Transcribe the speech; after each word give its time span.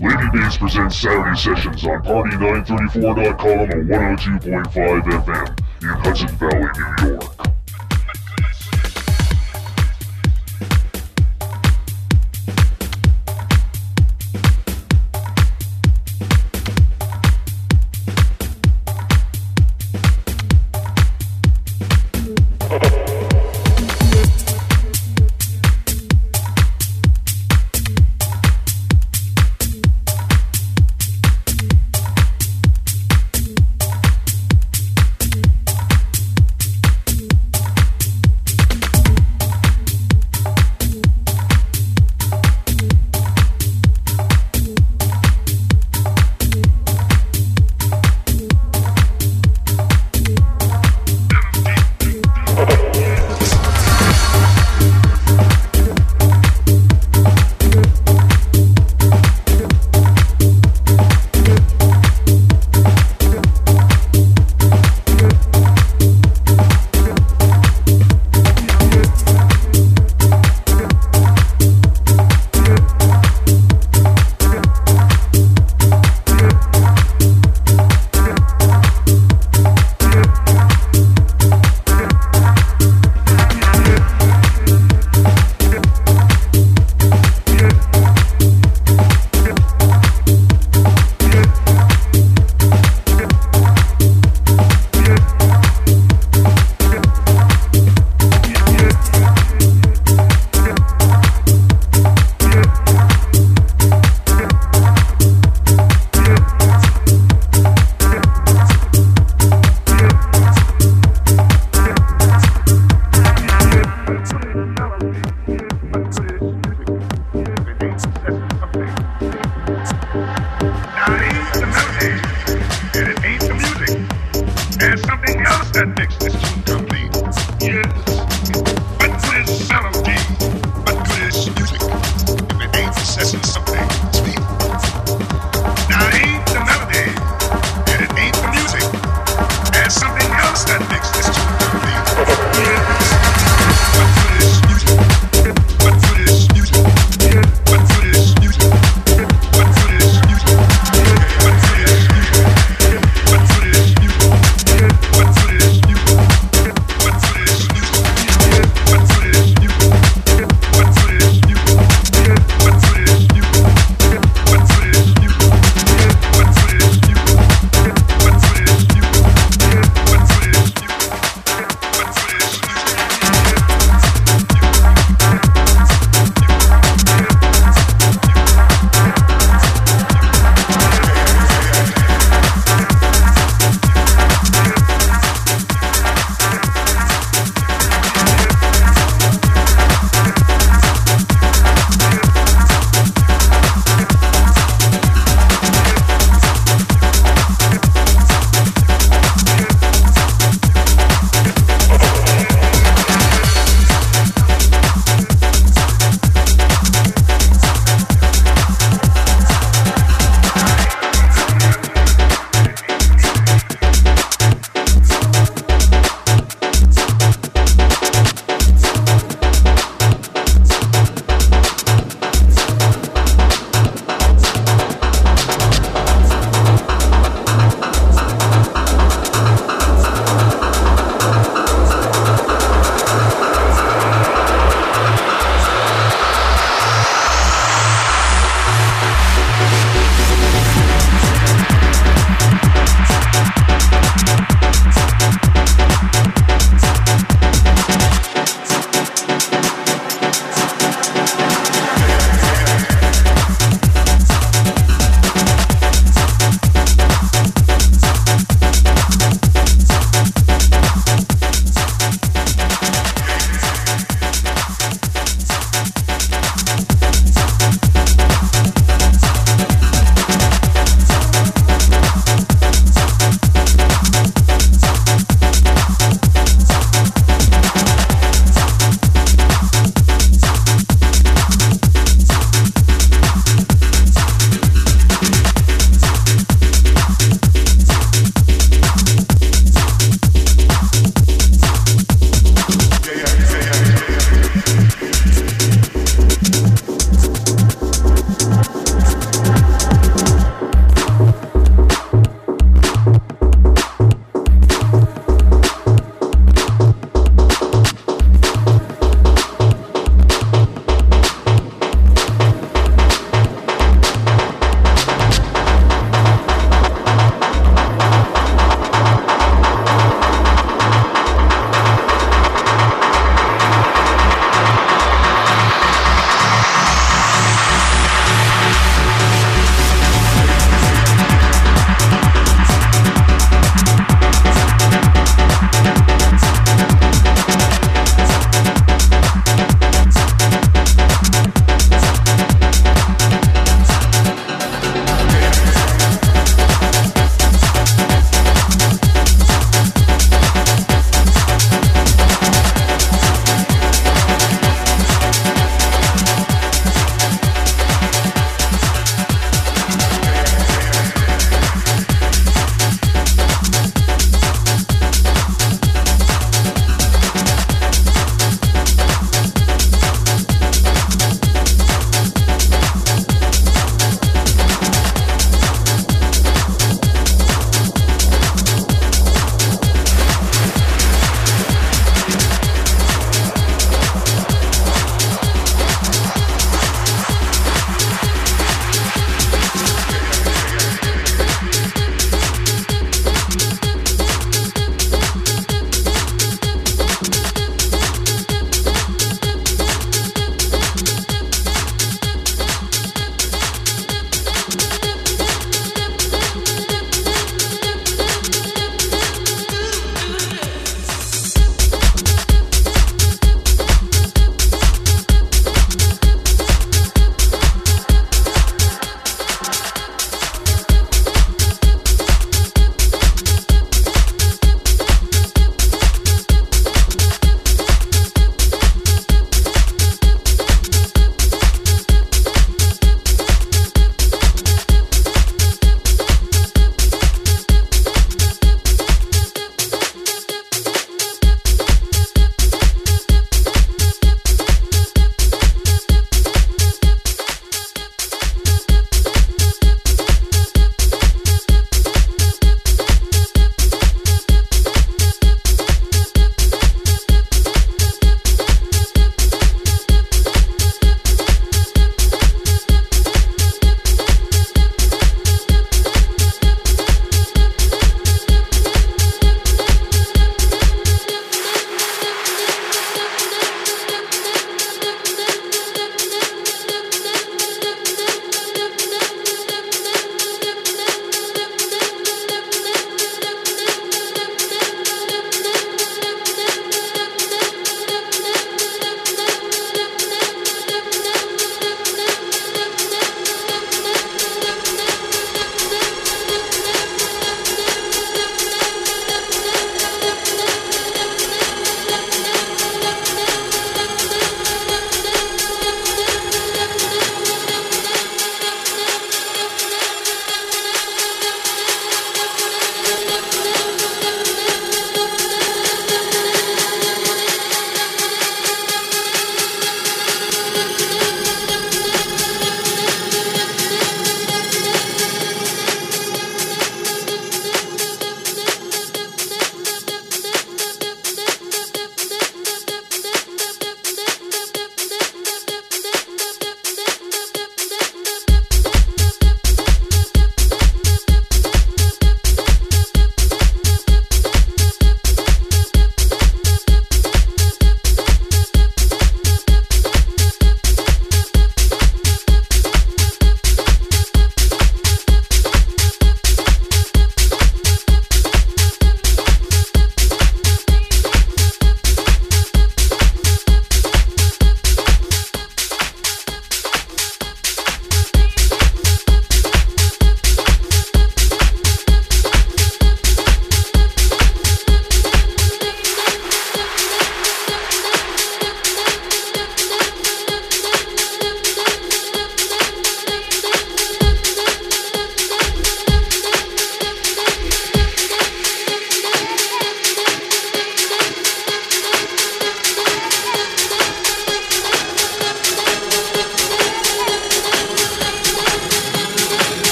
Lady 0.00 0.30
Bass 0.32 0.56
presents 0.56 0.96
Saturday 0.96 1.36
sessions 1.36 1.84
on 1.84 2.02
Party934.com 2.02 3.70
and 3.70 3.90
102.5 3.90 5.02
FM 5.02 5.58
in 5.82 5.88
Hudson 5.88 6.28
Valley, 6.38 6.70
New 7.02 7.12
York. 7.12 7.49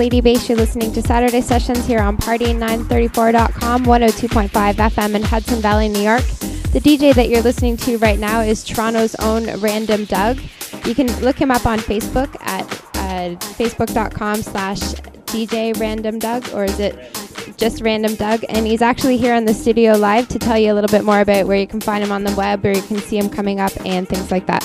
Lady 0.00 0.22
Bass. 0.22 0.48
You're 0.48 0.56
listening 0.56 0.92
to 0.92 1.02
Saturday 1.02 1.42
Sessions 1.42 1.84
here 1.84 2.00
on 2.00 2.16
Party934.com, 2.16 3.84
102.5 3.84 4.48
FM 4.48 5.14
in 5.14 5.22
Hudson 5.22 5.60
Valley, 5.60 5.90
New 5.90 6.00
York. 6.00 6.22
The 6.72 6.80
DJ 6.82 7.12
that 7.12 7.28
you're 7.28 7.42
listening 7.42 7.76
to 7.76 7.98
right 7.98 8.18
now 8.18 8.40
is 8.40 8.64
Toronto's 8.64 9.14
own 9.16 9.60
Random 9.60 10.06
Doug. 10.06 10.40
You 10.86 10.94
can 10.94 11.08
look 11.20 11.38
him 11.38 11.50
up 11.50 11.66
on 11.66 11.80
Facebook 11.80 12.34
at 12.40 12.64
uh, 12.94 13.36
facebook.com 13.58 14.40
slash 14.40 14.80
DJ 15.26 15.78
Random 15.78 16.18
Doug, 16.18 16.48
or 16.54 16.64
is 16.64 16.80
it 16.80 16.96
just 17.58 17.82
Random 17.82 18.14
Doug? 18.14 18.42
And 18.48 18.66
he's 18.66 18.80
actually 18.80 19.18
here 19.18 19.34
in 19.34 19.44
the 19.44 19.52
studio 19.52 19.98
live 19.98 20.28
to 20.28 20.38
tell 20.38 20.56
you 20.56 20.72
a 20.72 20.74
little 20.74 20.88
bit 20.88 21.04
more 21.04 21.20
about 21.20 21.46
where 21.46 21.58
you 21.58 21.66
can 21.66 21.82
find 21.82 22.02
him 22.02 22.10
on 22.10 22.24
the 22.24 22.34
web, 22.36 22.64
or 22.64 22.72
you 22.72 22.80
can 22.80 23.00
see 23.00 23.18
him 23.18 23.28
coming 23.28 23.60
up 23.60 23.72
and 23.84 24.08
things 24.08 24.30
like 24.30 24.46
that. 24.46 24.59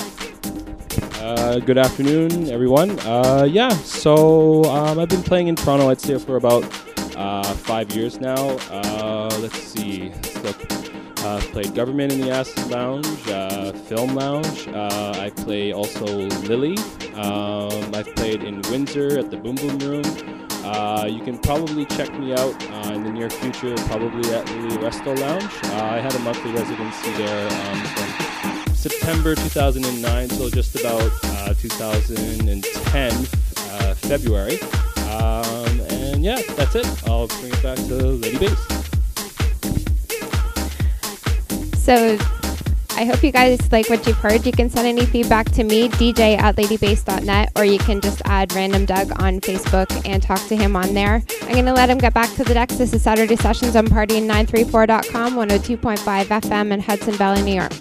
Uh, 1.46 1.60
good 1.60 1.78
afternoon, 1.78 2.50
everyone. 2.50 2.98
Uh, 3.06 3.46
yeah, 3.48 3.68
so 3.68 4.64
um, 4.64 4.98
I've 4.98 5.08
been 5.08 5.22
playing 5.22 5.46
in 5.46 5.54
Toronto, 5.54 5.88
I'd 5.90 6.00
say, 6.00 6.18
for 6.18 6.34
about 6.34 6.64
uh, 7.16 7.44
five 7.44 7.94
years 7.94 8.20
now. 8.20 8.56
Uh, 8.68 9.28
let's 9.40 9.56
see. 9.56 10.12
Look. 10.42 10.56
Uh, 11.18 11.40
played 11.52 11.72
Guvernment 11.72 12.12
in 12.12 12.20
the 12.20 12.30
Acid 12.30 12.68
Lounge, 12.68 13.28
uh, 13.28 13.72
Film 13.72 14.14
Lounge. 14.16 14.66
I 14.68 15.30
play 15.36 15.72
also 15.72 16.04
Lily. 16.48 16.78
Um, 17.14 17.94
I've 17.94 18.12
played 18.16 18.42
in 18.42 18.60
Windsor 18.62 19.16
at 19.18 19.30
the 19.30 19.36
Boom 19.36 19.54
Boom 19.54 19.78
Room. 19.78 20.04
you 21.08 21.20
can 21.24 21.38
probably 21.38 21.84
check 21.86 22.12
me 22.18 22.32
out 22.32 22.60
in 22.90 23.04
the 23.04 23.10
near 23.10 23.30
future, 23.30 23.74
probably 23.86 24.34
at 24.34 24.46
the 24.46 24.78
Resto 24.82 25.16
Lounge. 25.20 25.52
I 25.74 26.00
had 26.00 26.12
a 26.12 26.18
monthly 26.20 26.50
residency 26.52 27.12
there 27.12 27.52
um, 27.52 28.25
September 28.88 29.34
2009 29.34 30.28
till 30.28 30.48
just 30.48 30.78
about 30.78 31.10
uh, 31.24 31.54
2010 31.54 33.12
uh, 33.12 33.94
February. 33.94 34.60
Um, 35.10 35.80
and 35.90 36.22
yeah, 36.22 36.40
that's 36.54 36.76
it. 36.76 36.86
I'll 37.08 37.26
bring 37.26 37.52
it 37.52 37.62
back 37.64 37.78
to 37.78 37.94
Lady 37.94 38.38
Bass. 38.38 38.58
So 41.76 42.16
I 42.96 43.04
hope 43.04 43.24
you 43.24 43.32
guys 43.32 43.72
like 43.72 43.90
what 43.90 44.06
you've 44.06 44.18
heard. 44.18 44.46
You 44.46 44.52
can 44.52 44.70
send 44.70 44.86
any 44.86 45.04
feedback 45.04 45.50
to 45.52 45.64
me, 45.64 45.88
DJ 45.88 46.38
at 46.38 46.54
ladybass.net, 46.54 47.52
or 47.56 47.64
you 47.64 47.78
can 47.78 48.00
just 48.00 48.22
add 48.24 48.52
Random 48.54 48.84
Doug 48.84 49.10
on 49.20 49.40
Facebook 49.40 49.90
and 50.08 50.22
talk 50.22 50.46
to 50.46 50.56
him 50.56 50.76
on 50.76 50.94
there. 50.94 51.24
I'm 51.42 51.52
going 51.52 51.66
to 51.66 51.72
let 51.72 51.90
him 51.90 51.98
get 51.98 52.14
back 52.14 52.32
to 52.36 52.44
the 52.44 52.54
decks. 52.54 52.76
This 52.76 52.92
is 52.92 53.02
Saturday 53.02 53.36
Sessions 53.36 53.74
on 53.74 53.88
Party934.com, 53.88 55.34
102.5 55.34 56.24
FM 56.24 56.70
in 56.70 56.80
Hudson 56.80 57.14
Valley, 57.14 57.42
New 57.42 57.54
York. 57.54 57.72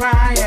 Got 0.00 0.39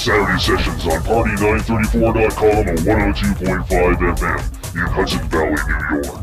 Saturday 0.00 0.38
sessions 0.38 0.86
on 0.86 0.98
Party934.com 1.02 2.68
and 2.68 2.78
102.5 2.78 4.16
FM 4.16 4.40
in 4.74 4.86
Hudson 4.88 5.28
Valley, 5.28 5.60
New 5.90 6.08
York. 6.08 6.19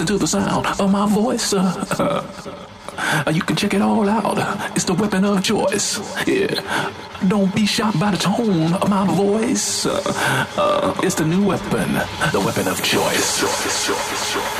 Listen 0.00 0.16
to 0.16 0.18
the 0.18 0.26
sound 0.26 0.66
of 0.80 0.90
my 0.90 1.06
voice. 1.08 1.52
Uh, 1.52 2.24
you 3.32 3.42
can 3.42 3.56
check 3.56 3.74
it 3.74 3.82
all 3.82 4.08
out. 4.08 4.38
It's 4.74 4.84
the 4.84 4.94
weapon 4.94 5.24
of 5.24 5.42
choice. 5.42 5.98
Yeah. 6.26 6.92
Don't 7.28 7.54
be 7.54 7.66
shocked 7.66 8.00
by 8.00 8.10
the 8.10 8.16
tone 8.16 8.74
of 8.74 8.88
my 8.88 9.06
voice. 9.14 9.84
Uh, 9.86 10.94
it's 11.02 11.16
the 11.16 11.26
new 11.26 11.44
weapon, 11.44 11.92
the 12.32 12.42
weapon 12.44 12.66
of 12.68 12.82
choice. 12.82 14.59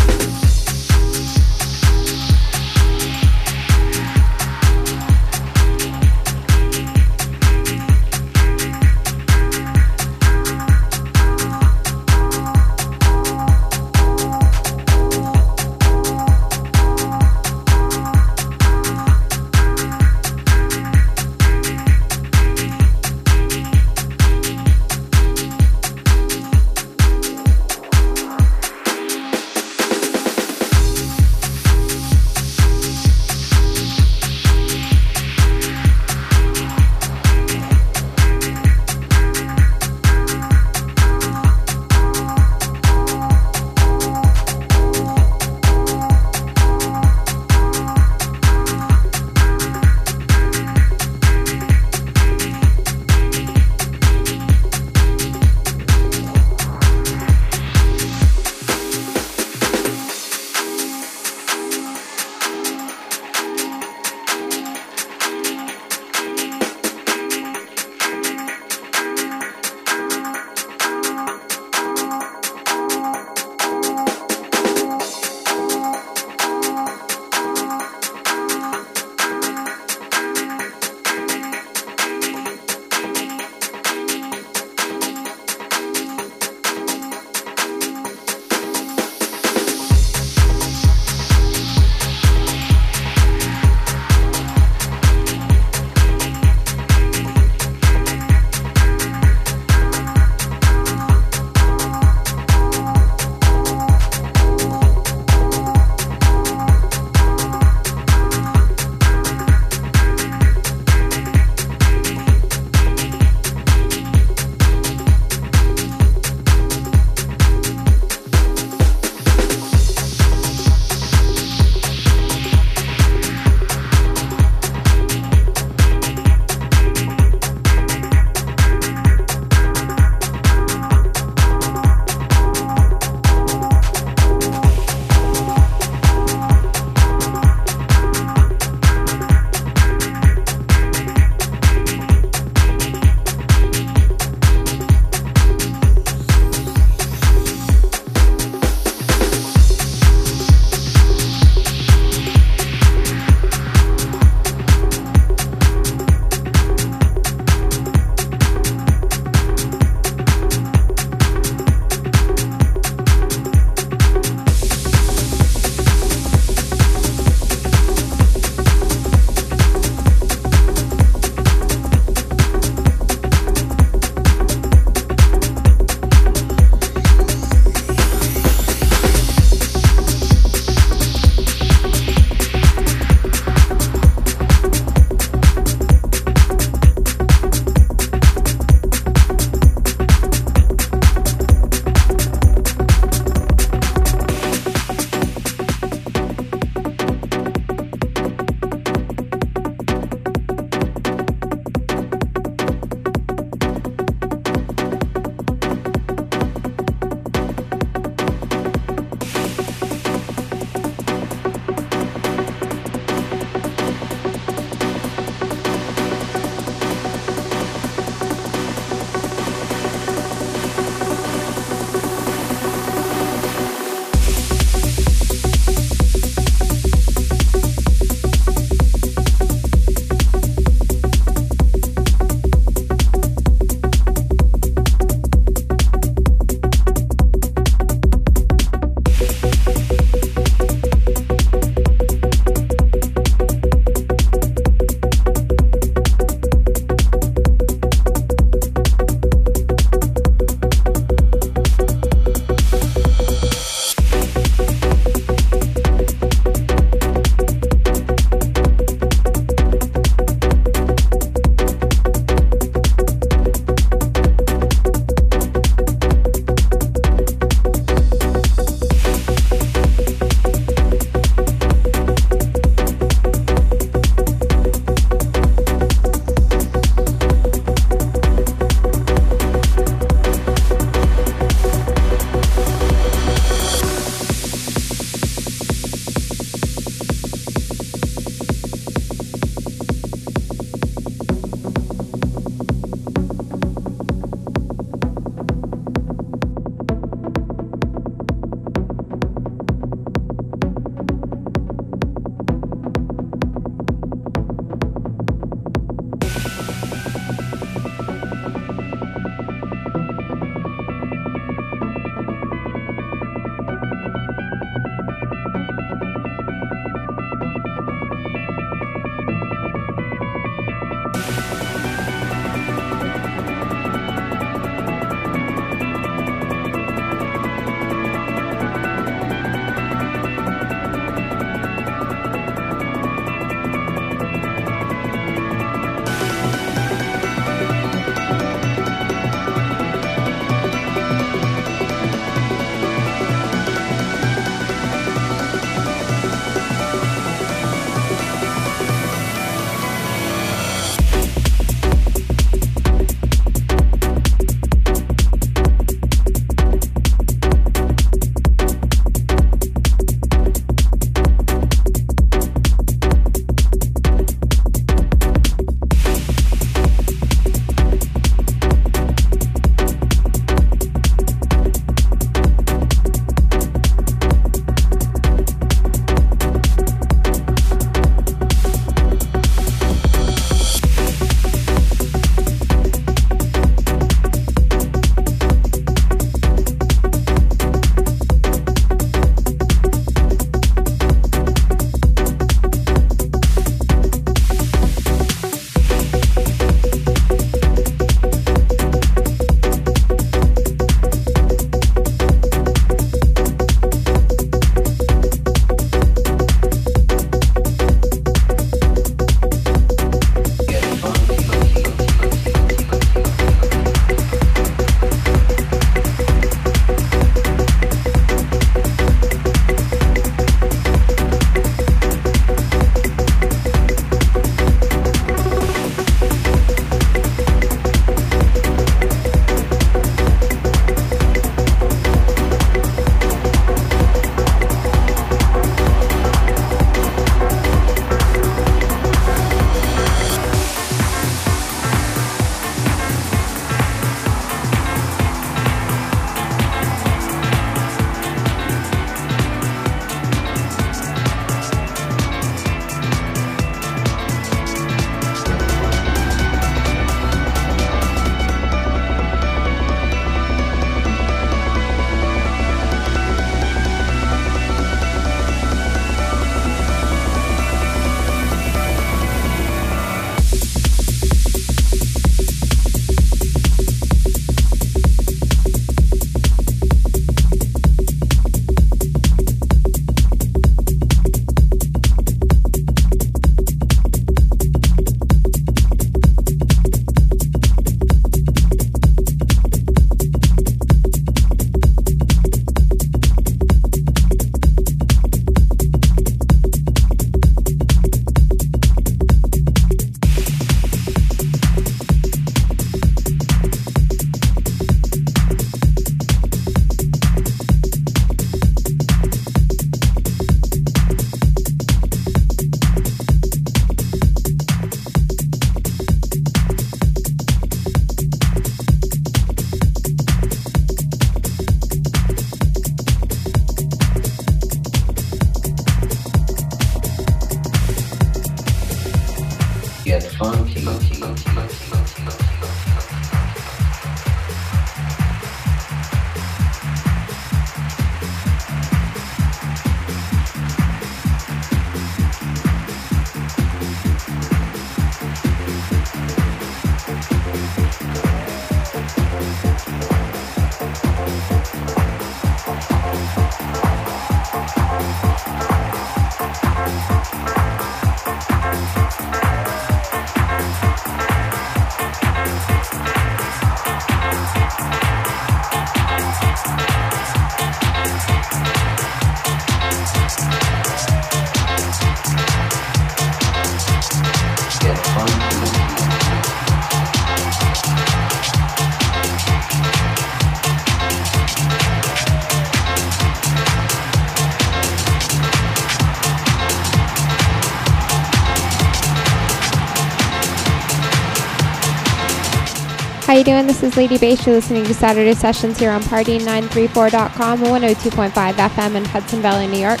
You 593.38 593.44
doing? 593.44 593.68
This 593.68 593.84
is 593.84 593.96
Lady 593.96 594.18
Bass. 594.18 594.44
You're 594.44 594.56
listening 594.56 594.84
to 594.86 594.92
Saturday 594.92 595.32
Sessions 595.32 595.78
here 595.78 595.92
on 595.92 596.02
Party934.com, 596.02 597.60
102.5 597.60 598.52
FM 598.52 598.94
in 598.96 599.04
Hudson 599.04 599.40
Valley, 599.40 599.68
New 599.68 599.78
York. 599.78 600.00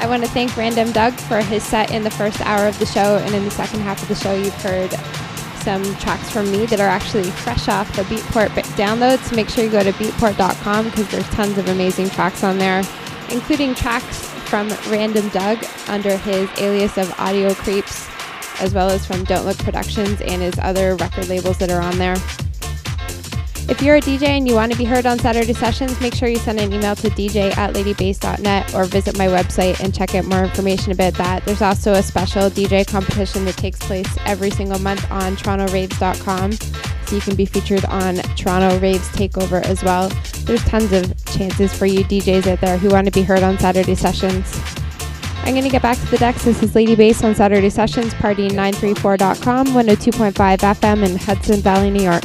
I 0.00 0.06
want 0.08 0.22
to 0.22 0.30
thank 0.30 0.56
Random 0.56 0.90
Doug 0.92 1.12
for 1.12 1.42
his 1.42 1.62
set 1.62 1.92
in 1.92 2.04
the 2.04 2.10
first 2.10 2.40
hour 2.40 2.66
of 2.66 2.78
the 2.78 2.86
show, 2.86 3.18
and 3.18 3.34
in 3.34 3.44
the 3.44 3.50
second 3.50 3.80
half 3.80 4.00
of 4.00 4.08
the 4.08 4.14
show, 4.14 4.34
you've 4.34 4.54
heard 4.62 4.90
some 5.62 5.84
tracks 5.96 6.30
from 6.30 6.50
me 6.50 6.64
that 6.66 6.80
are 6.80 6.88
actually 6.88 7.24
fresh 7.24 7.68
off 7.68 7.94
the 7.94 8.02
Beatport 8.04 8.48
downloads. 8.76 9.36
Make 9.36 9.50
sure 9.50 9.64
you 9.64 9.70
go 9.70 9.82
to 9.82 9.92
beatport.com 9.92 10.84
because 10.86 11.10
there's 11.10 11.28
tons 11.28 11.58
of 11.58 11.68
amazing 11.68 12.08
tracks 12.08 12.42
on 12.42 12.56
there, 12.56 12.82
including 13.30 13.74
tracks 13.74 14.26
from 14.48 14.70
Random 14.88 15.28
Doug 15.30 15.62
under 15.88 16.16
his 16.16 16.48
alias 16.58 16.96
of 16.96 17.12
Audio 17.20 17.52
Creeps 17.52 18.07
as 18.60 18.74
well 18.74 18.90
as 18.90 19.06
from 19.06 19.24
Don't 19.24 19.46
Look 19.46 19.58
Productions 19.58 20.20
and 20.20 20.42
his 20.42 20.58
other 20.58 20.96
record 20.96 21.28
labels 21.28 21.58
that 21.58 21.70
are 21.70 21.80
on 21.80 21.98
there. 21.98 22.16
If 23.68 23.82
you're 23.82 23.96
a 23.96 24.00
DJ 24.00 24.28
and 24.28 24.48
you 24.48 24.54
want 24.54 24.72
to 24.72 24.78
be 24.78 24.86
heard 24.86 25.04
on 25.04 25.18
Saturday 25.18 25.52
sessions, 25.52 26.00
make 26.00 26.14
sure 26.14 26.26
you 26.26 26.38
send 26.38 26.58
an 26.58 26.72
email 26.72 26.96
to 26.96 27.10
dj 27.10 27.54
at 27.58 27.74
ladybass.net 27.74 28.74
or 28.74 28.86
visit 28.86 29.18
my 29.18 29.26
website 29.26 29.78
and 29.80 29.94
check 29.94 30.14
out 30.14 30.24
more 30.24 30.42
information 30.42 30.90
about 30.90 31.12
that. 31.14 31.44
There's 31.44 31.60
also 31.60 31.92
a 31.92 32.02
special 32.02 32.48
DJ 32.48 32.86
competition 32.86 33.44
that 33.44 33.58
takes 33.58 33.78
place 33.78 34.08
every 34.24 34.50
single 34.50 34.78
month 34.78 35.08
on 35.10 35.36
torontoraves.com, 35.36 36.52
so 36.52 37.14
you 37.14 37.20
can 37.20 37.36
be 37.36 37.44
featured 37.44 37.84
on 37.84 38.14
Toronto 38.36 38.78
Raves 38.78 39.06
Takeover 39.10 39.62
as 39.62 39.84
well. 39.84 40.08
There's 40.44 40.64
tons 40.64 40.90
of 40.94 41.14
chances 41.26 41.76
for 41.76 41.84
you 41.84 42.04
DJs 42.04 42.46
out 42.46 42.62
there 42.62 42.78
who 42.78 42.88
want 42.88 43.04
to 43.04 43.12
be 43.12 43.22
heard 43.22 43.42
on 43.42 43.58
Saturday 43.58 43.96
sessions. 43.96 44.77
I'm 45.44 45.54
going 45.54 45.64
to 45.64 45.70
get 45.70 45.82
back 45.82 45.98
to 45.98 46.06
the 46.06 46.18
decks. 46.18 46.44
This 46.44 46.62
is 46.62 46.74
Lady 46.74 46.94
Bass 46.94 47.24
on 47.24 47.34
Saturday 47.34 47.70
Sessions, 47.70 48.12
party934.com, 48.14 49.68
102.5 49.68 50.32
FM 50.32 51.08
in 51.08 51.16
Hudson 51.16 51.60
Valley, 51.60 51.90
New 51.90 52.02
York. 52.02 52.24